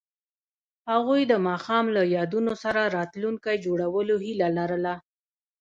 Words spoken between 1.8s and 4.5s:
له یادونو سره راتلونکی جوړولو هیله